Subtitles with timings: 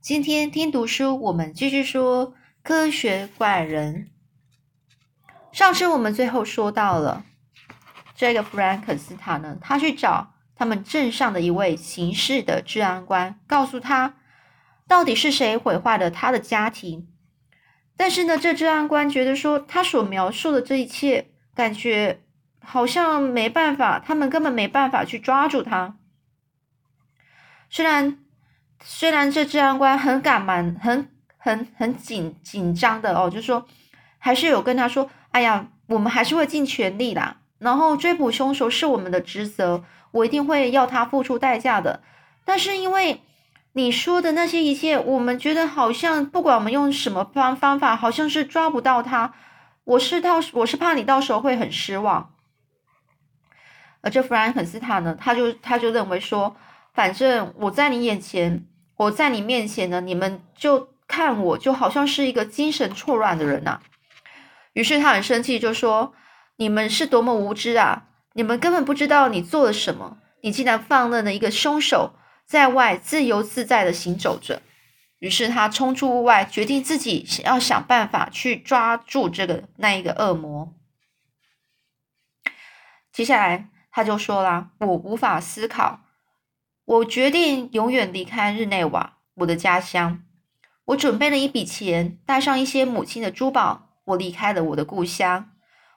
[0.00, 4.08] 今天听读书，我们继续说科学怪人。
[5.52, 7.26] 上次我们最后说到了
[8.14, 14.14] 这个弗兰肯斯坦呢，他去找他们镇上的一位刑事的治安官，告诉他
[14.88, 17.06] 到底是谁毁坏了他的家庭。
[17.94, 22.22] 但是呢，这治安官觉得说他所描述的这一切，感觉
[22.60, 25.98] 好像没办法，他们根本没办法去抓住他。
[27.68, 28.24] 虽然。
[28.82, 33.66] 虽然这治安官很赶忙、很很很紧紧张的哦，就说
[34.18, 42.02] 还是有跟他说：“哎呀，我们还是会尽全力啦，然后追捕凶手是我们的职责，我一定会要他付出代价的。
[42.44, 43.20] 但是因为
[43.72, 49.34] 你说的那些一切，我们觉得好像不管我们用什么方方法，好像是抓不到他。
[49.84, 52.32] 我是到我是怕你到时候会很失望。
[54.00, 56.56] 而这弗兰肯斯坦呢，他就他就认为说，
[56.94, 58.66] 反正我在你眼前。”
[59.00, 63.80] 我在你面前呢，你们就看我就好像是一个精神错乱的人呐。
[64.74, 66.12] 于是他很生气，就说
[66.56, 68.08] ：“你们是多么无知啊！
[68.34, 74.60] 你们根本不知道你做了什么，你竟然放任了一个凶手在外自由自在的行走着。”
[75.18, 80.74] 于是他冲出屋外，决定自己要想办法去抓住这个那一个恶魔。
[83.10, 86.00] 接下来他就说啦：“我无法思考。”
[86.90, 90.24] 我决定永远离开日内瓦，我的家乡。
[90.86, 95.52] 我准备了一笔钱，带上一些母亲的珠宝，我离开了我的故乡。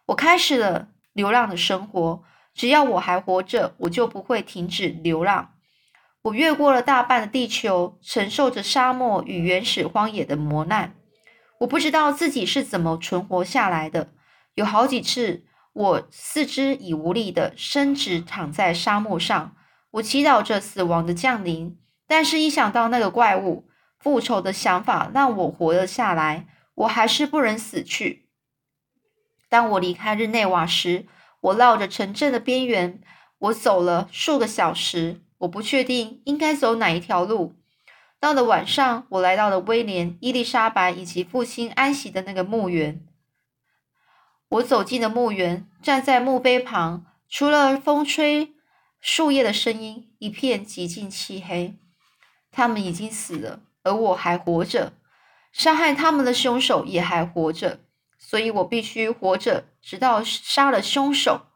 [0.06, 2.24] 我开始了流浪的生活。
[2.54, 5.54] 只要我还活着，我就不会停止流浪。
[6.22, 10.94] 我越过了大半的地球，承受着沙漠与原始荒野的磨难。
[11.62, 14.10] 我不知道自己是怎么存活下来的。
[14.54, 19.56] 有好几次，我四肢已无力的伸直躺在沙漠上。
[19.94, 21.78] 我祈祷着死亡的降临，
[22.08, 23.68] 但是，一想到那个怪物
[24.00, 28.28] 复仇的想法让我活了下来，我还是不忍死去。
[29.50, 31.06] 当我离开日内瓦时，
[31.42, 33.02] 我绕着城镇的边缘，
[33.38, 37.54] 我走了数个小时，我不确定应该走哪一条路。
[38.20, 43.06] 到了晚上，我来到了威廉、伊丽莎白以及父亲安息的那个墓园。
[44.50, 48.53] 我走进了墓园，站在墓碑旁，除了风吹。
[49.06, 51.76] 树叶的声音，一片寂静漆黑。
[52.50, 54.94] 他们已经死了，而我还活着。
[55.52, 57.82] 杀害他们的凶手也还活着，
[58.18, 61.48] 所以我必须活着，直到杀了凶手。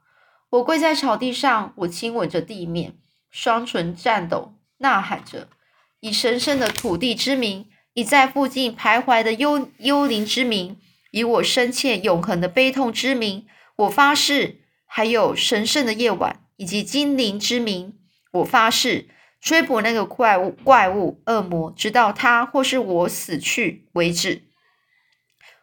[0.49, 2.97] 我跪在草地上，我亲吻着地面，
[3.31, 5.47] 双唇颤抖，呐喊着：
[6.01, 10.77] 以神圣的土地之名，以在附近徘徊的幽幽灵之名，
[11.11, 13.47] 以我深切永恒的悲痛之名，
[13.77, 16.43] 我发誓，还有神圣的夜晚。
[16.57, 17.97] 以及精灵之名，
[18.33, 19.07] 我发誓
[19.39, 24.43] 追捕那个怪物、怪物、恶魔，直到他或是我死去为止。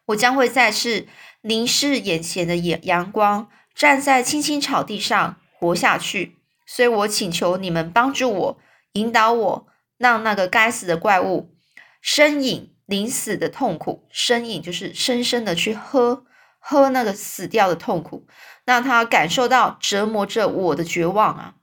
[0.07, 1.07] 我将会再次
[1.43, 6.37] 凝视眼前的阳阳光，站在青青草地上活下去。
[6.67, 8.59] 所以我请求你们帮助我，
[8.93, 9.67] 引导我，
[9.99, 11.55] 让那个该死的怪物
[12.03, 14.07] 呻饮临死的痛苦。
[14.13, 16.25] 呻饮就是深深的去喝。
[16.67, 18.27] 喝那个死掉的痛苦，
[18.65, 21.57] 让他感受到折磨着我的绝望啊！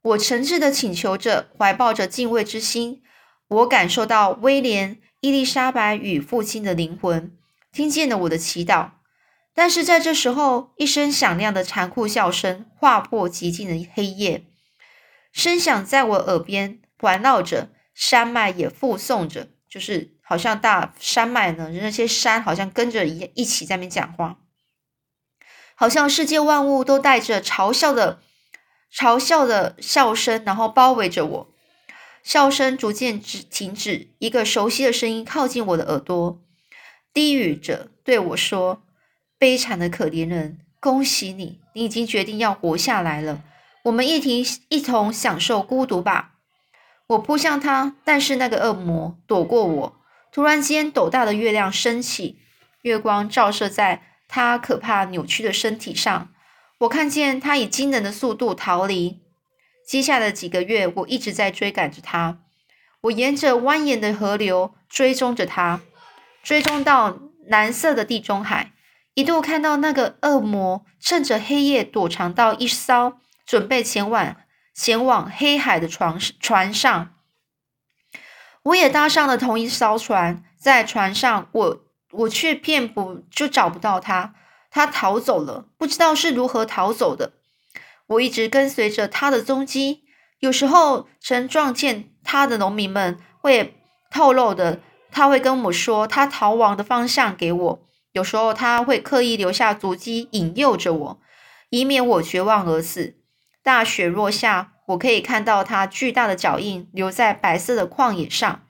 [0.00, 3.02] 我诚挚的请求着，怀抱着敬畏之心，
[3.48, 7.36] 我感受到威廉、伊丽莎白与父亲的灵魂
[7.70, 8.92] 听见了我的祈祷。
[9.54, 14.46] 但是在这时候，一声响亮的残酷笑声划破寂静的黑夜，
[15.32, 20.13] 声响在我耳边环绕着，山脉也附送着，就是。
[20.26, 24.38] 好像大山脉呢，那些山好像跟着一一起在那边讲话，
[25.74, 28.20] 好像世界万物都带着嘲笑的
[28.92, 31.54] 嘲笑的笑声，然后包围着我。
[32.22, 36.40] 笑声逐渐止停止，一个熟悉的声音靠近我的耳朵，
[37.12, 38.82] 低语着对我说
[39.38, 43.42] ：“悲惨的可怜人，恭喜你，你已经决定要活下来了。
[43.82, 44.32] 我们一同
[44.70, 46.30] 一同享受孤独吧。”
[47.08, 49.96] 我扑向他，但是那个恶魔躲过我。
[50.34, 52.40] 突然间，斗大的月亮升起，
[52.82, 56.28] 月光照射在他可怕扭曲的身体上。
[56.78, 59.22] 我看见他以惊人的速度逃离。
[59.86, 62.40] 接下来的几个月，我一直在追赶着他。
[63.02, 65.82] 我沿着蜿蜒的河流追踪着他，
[66.42, 67.16] 追踪到
[67.46, 68.72] 蓝色的地中海，
[69.14, 74.34] 一度看到那个恶魔趁着黑夜躲藏到一艘准备前往
[74.74, 77.13] 前往黑海的船船上。
[78.64, 81.80] 我也搭上了同一艘船，在船上，我
[82.12, 84.34] 我却遍不就找不到他，
[84.70, 87.32] 他逃走了，不知道是如何逃走的。
[88.06, 90.04] 我一直跟随着他的踪迹，
[90.38, 93.76] 有时候曾撞见他的农民们会
[94.10, 97.80] 透露的，他会跟我说他逃亡的方向给我。
[98.12, 101.20] 有时候他会刻意留下足迹，引诱着我，
[101.70, 103.16] 以免我绝望而死。
[103.62, 108.66] 大雪落下，我可以看到他巨大的脚印留在白色的旷野上。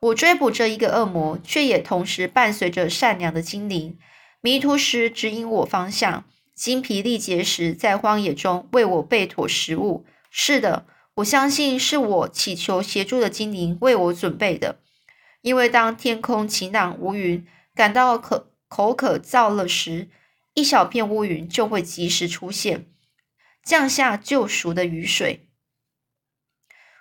[0.00, 3.98] 我追捕着一个恶魔，却也同时伴随着善良的精灵。
[4.40, 6.24] 迷途时指引我方向，
[6.54, 10.04] 精疲力竭时在荒野中为我备妥食物。
[10.30, 10.86] 是的，
[11.16, 14.78] 我相信是我祈求协助的精灵为我准备的。
[15.42, 20.08] 因为当天空晴朗无云，感到可口渴燥了时，
[20.54, 22.86] 一小片乌云就会及时出现，
[23.68, 25.50] 降下救赎的雨水。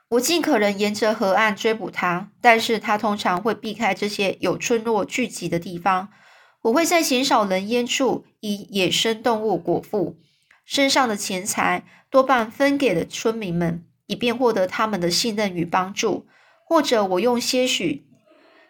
[0.09, 6.09] 我尽可能沿着河岸追捕它，但是它通常会避开这些有村落聚集的地方。
[6.63, 10.17] 我会在鲜少人烟处以野生动物果腹，
[10.65, 16.27] 身上的钱财多半分给了村民们，以便获得他们的信任与帮助。
[16.65, 18.09] 或者我用些许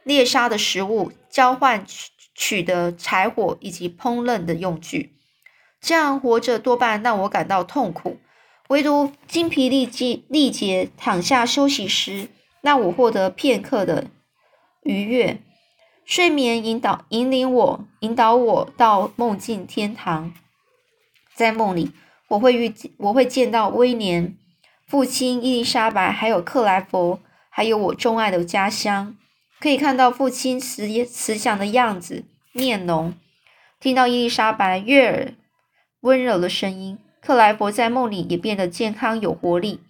[0.04, 5.17] 猎杀的食物交换取取得柴火以及烹饪的用具。
[5.88, 8.18] 这样活着多半让我感到痛苦。
[8.68, 12.28] 唯独精疲力尽、力竭躺下休息时，
[12.60, 14.08] 让我获得片刻的
[14.84, 15.42] 愉悦。
[16.04, 20.34] 睡眠引导、引领我、引导我到梦境天堂。
[21.34, 21.94] 在梦里，
[22.28, 24.38] 我会遇、我会见到威廉、
[24.86, 29.16] 父亲伊丽莎白，还有克莱佛，还有我钟爱的家乡。
[29.62, 33.14] 可以看到父亲慈慈祥的样子、面容，
[33.80, 35.34] 听到伊丽莎白悦耳、
[36.08, 36.98] 温柔的声音。
[37.20, 39.82] 克莱伯在梦里也变得健康有活力，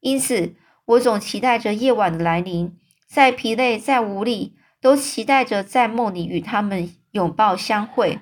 [0.00, 2.76] 因此我总期待着夜晚的来临。
[3.08, 4.52] 再疲累、再无力，
[4.82, 8.18] 都期待着在梦里与他们拥抱相会。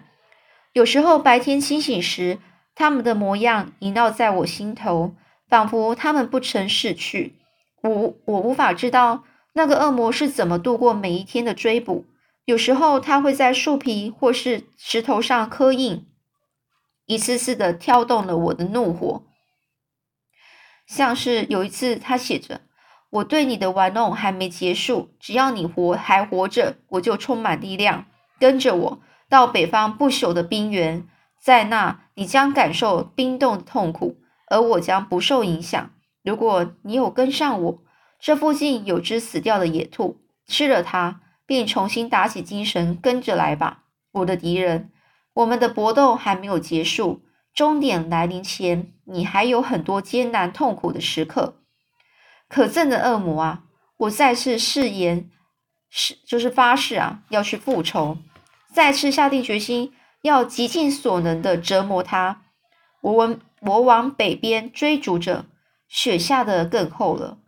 [0.73, 2.39] 有时候白天清醒时，
[2.77, 5.15] 他们的模样萦绕在我心头，
[5.49, 7.35] 仿佛他们不曾逝去。
[7.83, 9.25] 我我无法知道
[9.55, 12.05] 那个恶魔是怎么度过每一天的追捕。
[12.45, 16.07] 有时候他会在树皮或是石头上刻印。
[17.13, 19.25] 一次次的挑动了我的怒火，
[20.87, 22.63] 像是有一次，他写着
[23.11, 28.07] ：“我对你的玩弄还没结束，只要你活还活着，我就充满力量。
[28.39, 31.07] 跟着我到北方不朽的冰原，
[31.41, 34.17] 在那你将感受冰冻的痛苦，
[34.49, 35.91] 而我将不受影响。
[36.23, 37.79] 如果你有跟上我，
[38.19, 44.91] 这附近有只死掉的野兔，吃了它，并重新打起精神，跟着来吧，我的敌人。”
[45.35, 47.23] 我们的搏斗还没有结束，
[47.55, 51.63] 终点来临前，你还有很多艰难痛苦的时刻。
[52.49, 53.65] 可憎的恶魔啊！
[53.97, 55.31] 我再次誓言，
[55.89, 58.19] 是就是发誓啊，要去复仇，
[58.75, 62.43] 再次下定决心，要极尽所能的折磨他。
[63.01, 65.47] 我往我往北边追逐着，
[65.89, 67.39] 雪下的更厚了，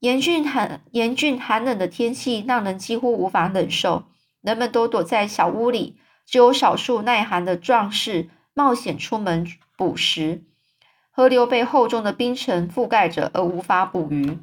[0.00, 4.04] 严峻寒严峻寒冷的天气让人几乎无法忍受，
[4.42, 5.96] 人们都躲在小屋里。
[6.26, 9.46] 只有少数耐寒的壮士冒险出门
[9.76, 10.44] 捕食。
[11.10, 14.38] 河流被厚重的冰层覆盖着，而无法捕鱼。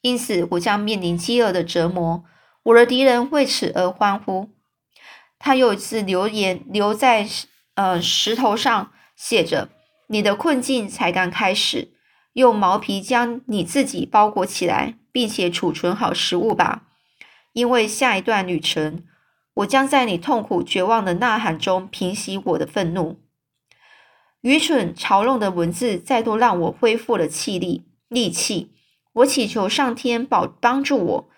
[0.00, 2.24] 因此，我将面临饥饿的折磨。
[2.64, 4.50] 我的敌人为此而欢呼。
[5.38, 7.26] 他又一次留言留在
[7.74, 9.70] 呃石头上，写着
[10.08, 11.92] ：“你的困境才刚开始。
[12.34, 16.82] 用毛皮将你自己包裹起来，并且储存好食物吧，
[17.52, 19.04] 因为下一段旅程。”
[19.58, 23.20] 我将在你痛苦绝望的呐喊中平息我的愤怒。
[24.40, 28.72] 愚蠢嘲弄的文字再度让我恢复了气力、力气。
[29.14, 31.28] 我祈求上天保帮助我。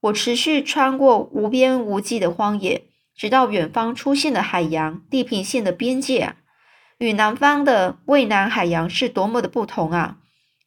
[0.00, 2.84] 我持续穿过无边无际的荒野，
[3.16, 6.36] 直到远方出现了海洋地平线的边界啊！
[6.98, 10.18] 与南方的蔚蓝海洋是多么的不同啊！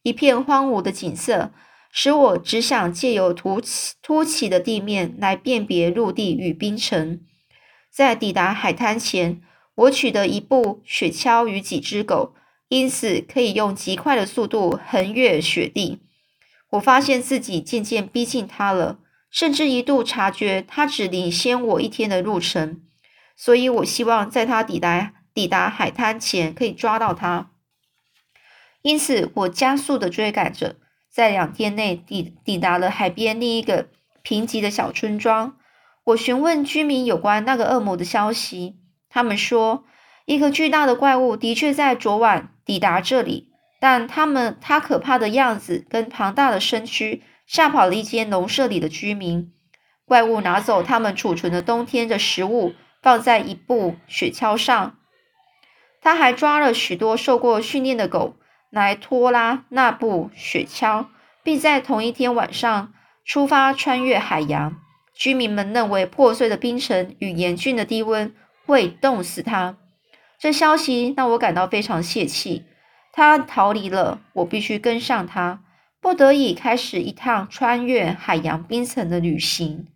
[0.02, 1.50] 一片荒芜的景色。
[1.94, 7.20] 使我只想借由凸起凸起的地面来辨别陆地与冰层。
[7.90, 9.42] 在抵达海滩前，
[9.74, 12.34] 我取得一部雪橇与几只狗，
[12.68, 16.00] 因此可以用极快的速度横越雪地。
[16.70, 18.98] 我发现自己渐渐逼近它了，
[19.30, 22.80] 甚至一度察觉它只领先我一天的路程。
[23.36, 27.50] 所以我希望在它抵达抵达海滩前可以抓到它。
[28.80, 30.76] 因此，我加速的追赶着。
[31.12, 33.88] 在两天内抵抵达了海边另一个
[34.22, 35.56] 贫瘠的小村庄。
[36.04, 38.76] 我询问居民有关那个恶魔的消息，
[39.10, 39.84] 他们说，
[40.24, 49.52] 一个巨大的怪物的确在昨晚抵达这里，但他们他可怕的样子跟庞大的身躯吓跑了一间农舍里的居民。
[50.06, 54.96] 怪物拿走他们储存的冬天的食物，放在一部雪橇上。
[56.00, 58.36] 他还抓了许多受过训练的狗。
[58.72, 61.08] 来拖拉那部雪橇，
[61.42, 64.80] 并在同一天晚上出发穿越海洋。
[65.14, 69.76] 居民们认为破碎的冰层与严峻的低温会冻死他。
[70.38, 72.64] 这消息让我感到非常泄气。
[73.12, 75.62] 他逃离了，我必须跟上他，
[76.00, 79.86] 不得已开始一趟穿越海洋冰层的旅行。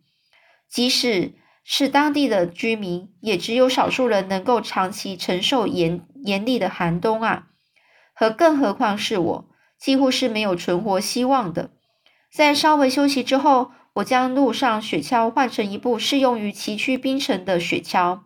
[0.69, 1.33] 即使
[1.65, 7.47] 是当地的居民，也只有少数人能够长期承受严严厉的寒冬啊！
[8.19, 9.45] 和更何况是我，
[9.79, 11.71] 几乎是没有存活希望的。
[12.33, 18.21] 在稍微休息之后，我将路上雪橇换成一部适用于崎岖冰城的雪橇，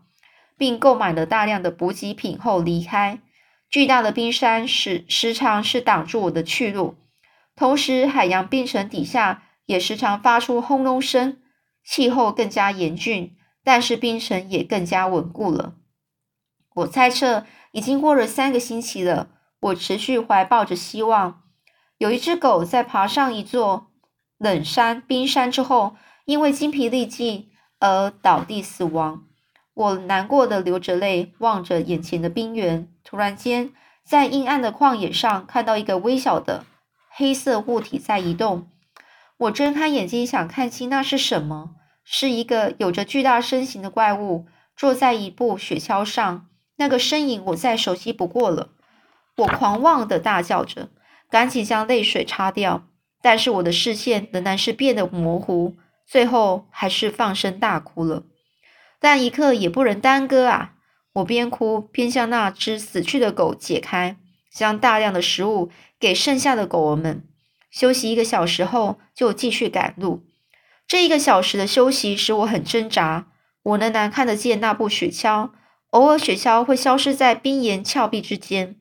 [0.56, 3.20] 并购买了大量的补给品后离开。
[3.68, 6.94] 巨大的冰山时时常是挡住我的去路，
[7.56, 11.38] 同时海洋冰层底下也时常发出轰隆声。
[11.85, 15.75] 气候更加严峻，但是冰层也更加稳固了。
[16.76, 19.39] 我猜测已经过了三个星期了。
[19.61, 21.43] 我持续怀抱着希望。
[21.99, 23.88] 有一只狗在爬上一座
[24.38, 29.25] 冷山冰山之后，因为精疲力尽而倒地死亡。
[29.75, 32.88] 我难过的流着泪，望着眼前的冰原。
[33.05, 33.73] 突然间，
[34.05, 36.64] 在阴暗的旷野上，看到一个微小的
[37.11, 38.69] 黑色物体在移动。
[39.37, 41.76] 我睁开眼睛，想看清那是什么。
[42.02, 46.47] 是一个有着巨大身形的怪物，坐在一部雪橇上。
[46.76, 48.71] 那个身影我再熟悉不过了。
[49.40, 50.88] 我狂妄的大叫着，
[51.30, 52.87] 赶紧将泪水擦掉。
[53.23, 58.23] 但是我的视线仍然是变得模糊，最后还是放声大哭了。
[58.99, 60.73] 但一刻也不能耽搁啊！
[61.14, 64.16] 我边哭边向那只死去的狗解开，
[64.52, 67.25] 将大量的食物给剩下的狗儿们。
[67.70, 70.25] 休息一个小时后，就继续赶路。
[70.87, 73.26] 这一个小时的休息使我很挣扎。
[73.62, 75.50] 我仍然看得见那部雪橇，
[75.90, 78.76] 偶尔雪橇会消失在冰岩峭壁之间，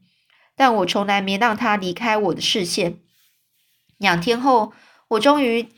[0.59, 2.99] 但我从来没让他离开我的视线。
[3.97, 4.73] 两天后，
[5.07, 5.69] 我终于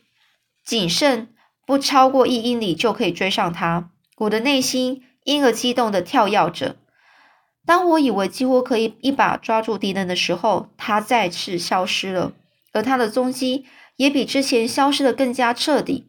[0.66, 1.28] 仅剩
[1.68, 3.92] 不超过一英里就可以追上他。
[4.18, 6.78] 我的内心因而激动的跳跃着。
[7.64, 12.34] 当我以为几乎可以一把抓住敌人的时候，他再次消失了，
[12.74, 16.08] 而他的踪迹也比之前消失的更加彻底。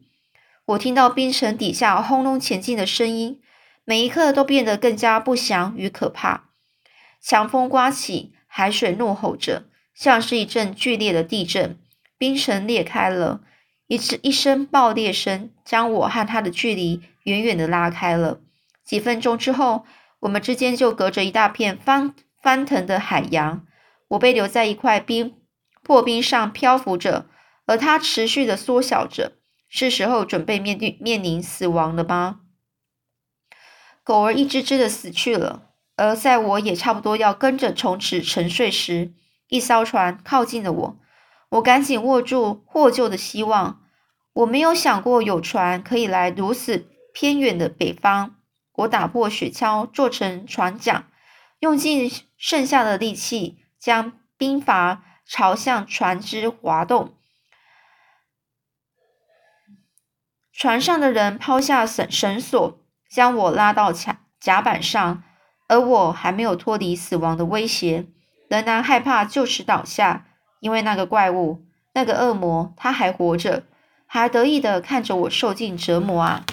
[0.65, 3.39] 我听到冰层底下轰隆前进的声音，
[3.85, 6.49] 每一刻都变得更加不祥与可怕。
[7.21, 9.63] 强风刮起，海水怒吼着，
[9.95, 11.75] 像是一阵剧烈的地震。
[12.19, 13.41] 冰层裂开了，
[13.87, 18.41] 一次一声爆裂声将我和他的距离远远的拉开了。
[18.85, 19.85] 几分钟之后，
[20.19, 23.65] 我们之间就隔着一大片翻翻腾的海洋。
[24.09, 25.33] 我被留在一块冰
[25.81, 27.25] 破冰上漂浮着，
[27.65, 29.31] 而他持续的缩小着。
[29.67, 32.41] 是时候准备面对面临死亡了吗？
[34.03, 39.13] 狗儿一只只的死去了，而在我也差不多要跟着从此沉睡时，
[39.47, 40.99] 一艘船靠近了我。
[41.49, 43.81] 我赶紧握住获救的希望。
[44.33, 48.35] 我没有想过有船可以来如此偏远的北方。
[48.77, 51.05] 我打破雪橇，做成船桨，
[51.59, 54.97] 用尽剩下的力气将冰筏
[55.27, 57.13] 朝向船只滑动。
[60.51, 65.23] 船上的人抛下绳绳索，将我拉到甲甲板上，
[65.73, 68.05] 而我还没有脱离死亡的威胁，
[68.47, 70.27] 仍然害怕就此倒下，
[70.59, 73.63] 因为那个怪物，那个恶魔，他还活着，
[74.05, 76.45] 还得意的看着我受尽折磨啊！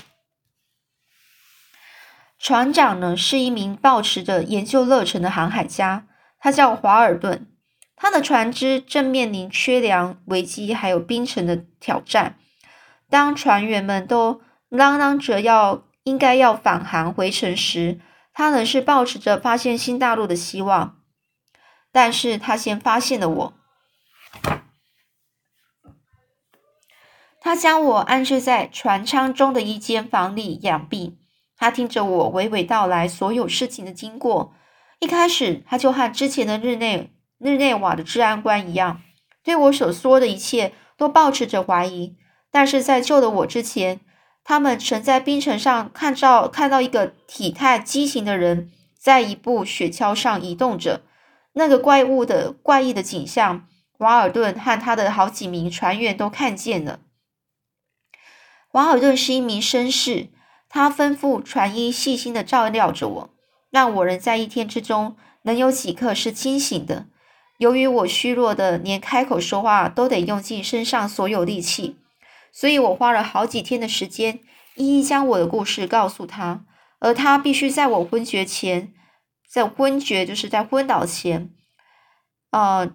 [2.38, 6.06] 船长呢，是一名抱持着研究热忱的航海家，
[6.38, 7.46] 他叫华尔顿，
[7.94, 12.36] 他的船只正面临缺粮危机，还有冰层的挑战。
[13.10, 18.00] 当船员们都嚷嚷着要应该要返航回程时，
[18.32, 20.98] 他仍是抱持着发现新大陆的希望。
[21.92, 23.54] 但是他先发现了我，
[27.40, 31.18] 他将我安置在船舱中的一间房里养病。
[31.56, 34.54] 他听着我娓娓道来所有事情的经过。
[35.00, 39.02] 一开始，他就和之前的日内日内瓦的治安官一样，
[39.42, 42.16] 对我所说的一切都保持着怀疑。
[42.52, 44.00] 但是在救了我之前，
[44.50, 51.02] 他们曾在冰层上看到看到一个体态畸形的人在一部雪橇上移动着。
[51.52, 56.98] 那个怪物的怪异的景象，瓦尔顿和他的好几名船员都看见了。
[58.72, 60.30] 瓦尔顿是一名绅士，
[60.68, 63.30] 他吩咐船医细心的照料着我，
[63.70, 67.06] 让我能在一天之中能有几刻是清醒的。
[67.58, 71.99] 由于我虚弱的连开口说话都得用尽身上所有力气。
[72.52, 74.40] 所以我花了好几天的时间，
[74.74, 76.64] 一一将我的故事告诉他，
[76.98, 78.92] 而他必须在我昏厥前，
[79.48, 81.50] 在昏厥就是在昏倒前，
[82.50, 82.92] 呃，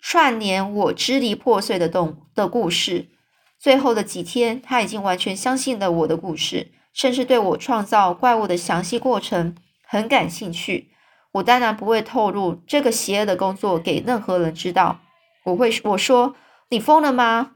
[0.00, 3.08] 串联我支离破碎的动的故事。
[3.58, 9.56] 最后的几天，他已经完全相信了我的故事，甚至对我创造怪物的详细过程
[9.86, 10.90] 很感兴趣。
[11.32, 15.00] 我当然不会透露这个邪恶的工作给任何人知道。
[15.44, 16.36] 我会我说
[16.70, 17.52] ：“你疯了吗？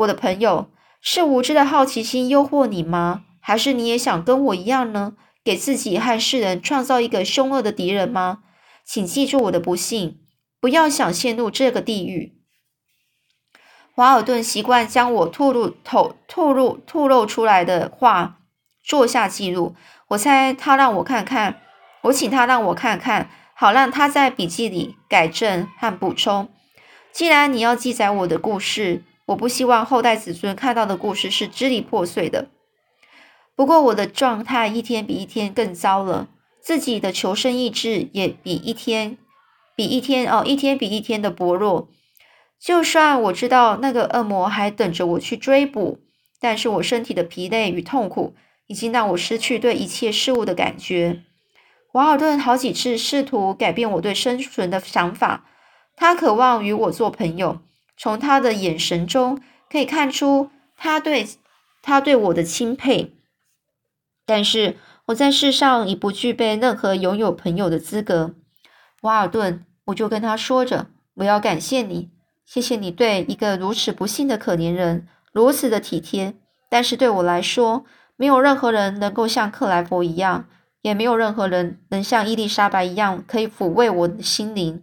[0.00, 3.24] 我的朋友，是无知的好奇心诱惑你吗？
[3.40, 5.14] 还是你也想跟我一样呢？
[5.42, 8.38] 给自己和世人创造一个凶恶的敌人吗？
[8.84, 10.18] 请记住我的不幸，
[10.60, 12.36] 不要想陷入这个地狱。”
[13.94, 18.38] 华尔顿习惯将我吐露、吐吐露、吐露出来的话
[18.82, 19.74] 做下记录。
[20.08, 21.60] 我猜他让我看看，
[22.02, 26.48] 我请他让我看看，好让他在笔记里改正和补充。
[27.12, 32.48] 既然你要记载我的故事，我不希望后代子孙看到的故事是支离破碎的。
[33.54, 36.28] 不过我的状态一天比一天更糟了，
[36.60, 39.18] 自己的求生意志也比一天
[39.76, 41.88] 比一天哦，一天比一天的薄弱。
[42.58, 46.00] 就算我知道那个恶魔还等着我去追捕，
[46.40, 48.34] 但是我身体的疲累与痛苦
[48.66, 51.22] 已经让我失去对一切事物的感觉。
[51.92, 55.44] 瓦尔顿好几次试图改变我对生存的想法，
[55.96, 57.60] 他渴望与我做朋友，
[58.02, 59.38] 从他的眼神中
[59.70, 61.28] 可以看出他对
[61.82, 63.14] 他对我的钦佩。
[64.24, 64.78] 但是
[65.08, 68.34] 我在世上已不具备任何拥有朋友的资格。
[69.02, 72.10] 瓦尔顿，我就跟他说着：“我要感谢你。”
[72.46, 76.34] 谢谢你对一个如此不幸的可怜人如此的体贴，
[76.70, 77.84] 但是对我来说，
[78.16, 80.48] 没有任何人能够像克莱佛一样，
[80.80, 84.82] 也没有任何人能像伊丽莎白一样可以抚慰我的心灵。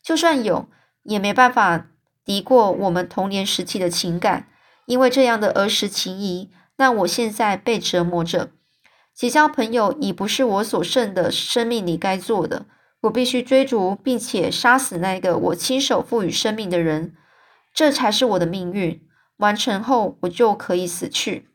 [0.00, 0.68] 就算有，
[1.02, 1.88] 也没办法
[2.24, 4.48] 敌过我们童年时期的情感，
[4.86, 8.50] 因为这样的儿时情谊让我现在被折磨着。
[9.14, 12.66] 结交朋友已不是我所剩的生命里该做的。
[13.02, 17.16] 我必须追逐并且杀死那个我亲手赋予生命的人，
[17.74, 19.02] 这才是我的命运。
[19.38, 21.48] 完成后，我就可以死去。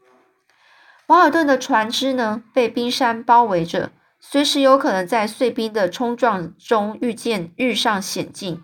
[1.08, 8.62] 瓦尔顿的船只呢，被冰山包围着，随时有可能在碎冰的冲撞中遇见遇上险境。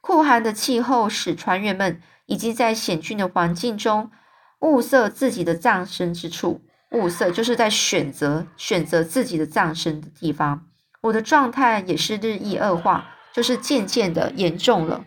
[0.00, 4.10] 酷寒的气候使船员们已经在险峻的环境中
[4.60, 6.62] 物色自己的葬身之处。
[6.92, 10.66] 物色就是在选择选择自己的葬身的地方。
[11.02, 15.04] 我的状态也是日益恶化，就是渐渐的严重了。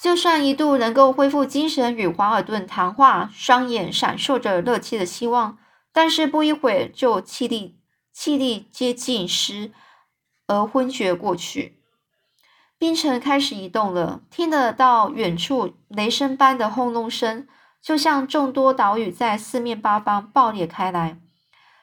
[0.00, 5.58] 就算一度能够恢复精神与华尔顿谈话，双眼闪烁着热切的希望，
[5.92, 7.80] 但是不一会儿就气力
[8.12, 9.72] 气力接近失
[10.46, 11.77] 而昏厥过去。
[12.78, 17.48] 冰层开始移动了，听得到远处雷声般的轰隆声，
[17.82, 21.18] 就像众多岛屿在四面八方爆裂开来。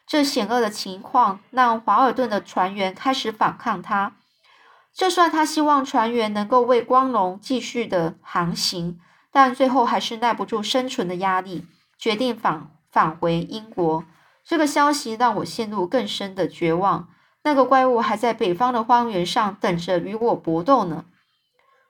[0.08, 4.15] 这险恶的情况让华尔顿的船员开始反抗他。
[4.93, 8.97] 就算他希望船员能够为光荣继续的航行，
[9.31, 11.65] 但最后还是耐不住生存的压力，
[11.97, 14.05] 决定返返回英国。
[14.45, 17.10] 这个消息让我陷入更深的绝望。
[17.45, 21.05] 那个怪物还在北方的荒原上等着与我搏斗呢。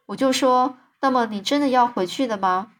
[0.06, 2.74] 我就说：“那么你真的要回去了吗？”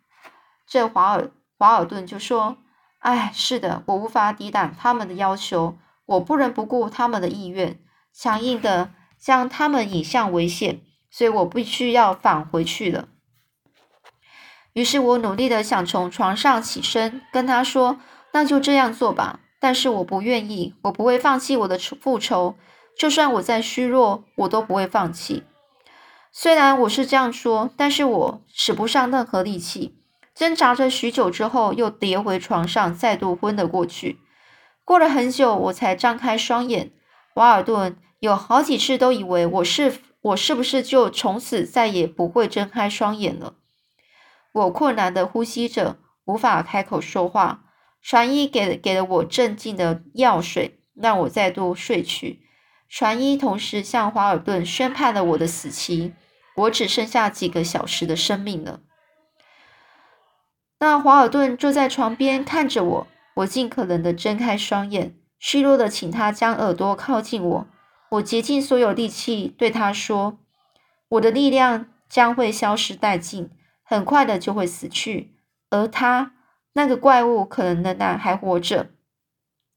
[0.70, 2.58] 这华尔华尔顿就说。
[3.00, 7.80] 哎，是的，我无法抵挡他们的要求，我不能不顾他们的意愿，
[8.12, 13.10] 强硬的将他们引向危险，所以我必须要返回去了。
[14.74, 18.00] 于是我努力的想从床上起身，跟他说
[18.34, 22.54] ：“那就这样做吧。”但是我不愿意，我不会放弃我的复仇，
[22.96, 25.42] 就算我再虚弱，我都不会放弃。
[26.32, 29.98] 虽然我是这样说，但是我使不上任何力气。
[30.36, 34.20] 挣扎着许久之后，又跌回床上，再度昏了过去。
[34.84, 36.92] 过了很久，我才张开双眼。
[37.34, 43.56] 瓦尔顿有好几次都以为我是我是不是就从此再也不会睁开双眼了。
[44.52, 47.64] 我困难的呼吸着，无法开口说话。
[48.08, 52.44] 船医给给了我镇静的药水，让我再度睡去。
[52.88, 56.14] 船医同时向华尔顿宣判了我的死期，
[56.56, 58.82] 我只剩下几个小时的生命了。
[60.78, 67.68] 那华尔顿坐在床边看着我，我尽可能的睁开双眼，虚弱的请他将耳朵靠近我。
[68.12, 70.38] 我竭尽所有力气对他说
[71.10, 73.50] ：“我的力量将会消失殆尽，
[73.84, 75.34] 很快的就会死去，
[75.72, 76.34] 而他
[76.76, 78.92] 那个怪物可能仍然还活着。”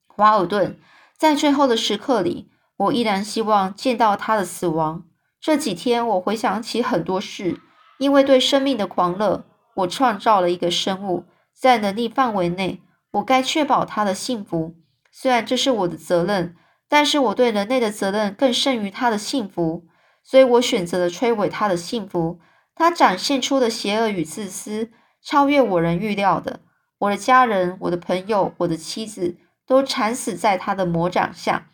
[0.06, 0.78] 华尔顿
[1.16, 5.04] 在最后的时刻里，我依然希望见到他的死亡。
[5.40, 7.60] 这几天我回想起很多事，
[7.98, 9.46] 因为对生命的狂热。
[9.76, 12.82] 我创造了一个生物，在能力范围内，
[13.12, 14.74] 我该确保他的幸福。
[15.12, 16.56] 虽然这是我的责任，
[16.88, 19.86] 但是我对人类的责任更胜于他的幸福，
[20.24, 22.40] 所以我选择了摧毁他的幸福。
[22.74, 24.90] 他展现出的邪恶与自私，
[25.22, 26.58] 超越我人预料的。
[26.98, 31.70] 我的家人、我的朋友、我的妻子都惨死在他的魔掌下，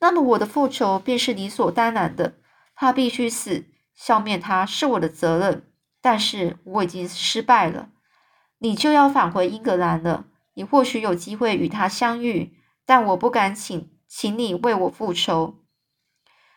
[0.00, 2.34] 那么我的复仇便是理所当然的。
[2.74, 5.62] 他必须死，消灭他是我的责任。
[6.02, 7.88] 但是我已经失败了。
[8.58, 15.56] 你就要返回英格兰了，你或许有机会与他相遇，但我不敢请，请你为我复仇。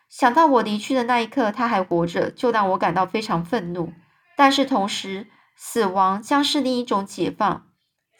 [0.07, 3.93] 想到我离去的那一刻他还活着，就让我感到非常愤怒。
[4.35, 7.68] 但是同时，死亡将是另一种解放。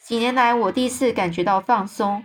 [0.06, 2.24] 几年来，我第一次感觉到放松。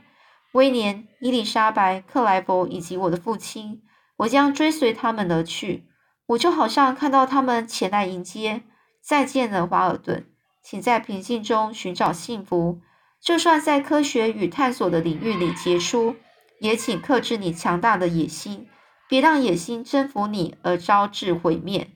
[0.53, 3.81] 威廉、伊丽莎白、克莱伯以及我的父亲，
[4.17, 5.89] 我将追随他们而去。
[6.27, 8.63] 我就好像看到他们前来迎接。
[9.01, 10.25] 再见了，华尔顿，
[10.63, 12.79] 请在平静中寻找幸福。
[13.21, 16.15] 就算在科学与探索的领域里杰出，
[16.59, 18.67] 也请克制你强大的野心，
[19.09, 21.89] 别让野心征服你而招致毁灭。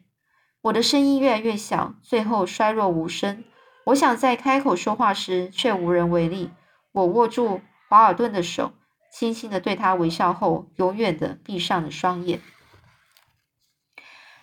[0.64, 3.44] 我的声音越来越小，最后衰弱无声。
[3.90, 6.52] 我想在开口说话时，却无人为力。
[6.92, 8.72] 我握住华尔顿的手，
[9.12, 12.40] 轻轻的对他微笑后，永远的闭上了双眼。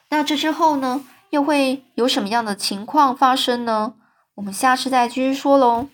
[0.08, 1.04] 那这之后呢？
[1.30, 3.94] 又会有什么样的情况发生呢？
[4.36, 5.88] 我们下次再继续说喽。